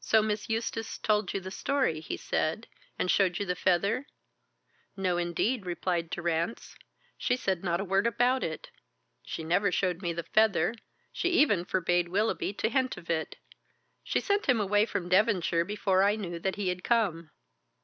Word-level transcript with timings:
"So 0.00 0.22
Miss 0.22 0.48
Eustace 0.48 0.98
told 0.98 1.32
you 1.32 1.38
the 1.38 1.52
story," 1.52 2.00
he 2.00 2.16
said, 2.16 2.66
"and 2.98 3.08
showed 3.08 3.38
you 3.38 3.46
the 3.46 3.54
feather?" 3.54 4.08
"No, 4.96 5.18
indeed," 5.18 5.64
replied 5.66 6.10
Durrance. 6.10 6.74
"She 7.16 7.36
said 7.36 7.62
not 7.62 7.78
a 7.80 7.84
word 7.84 8.04
about 8.08 8.42
it, 8.42 8.72
she 9.22 9.44
never 9.44 9.70
showed 9.70 10.02
me 10.02 10.12
the 10.12 10.24
feather, 10.24 10.74
she 11.12 11.28
even 11.28 11.64
forbade 11.64 12.08
Willoughby 12.08 12.52
to 12.54 12.70
hint 12.70 12.96
of 12.96 13.08
it, 13.08 13.36
she 14.02 14.18
sent 14.18 14.46
him 14.46 14.58
away 14.60 14.84
from 14.84 15.08
Devonshire 15.08 15.64
before 15.64 16.02
I 16.02 16.16
knew 16.16 16.40
that 16.40 16.56
he 16.56 16.66
had 16.66 16.82
come. 16.82 17.30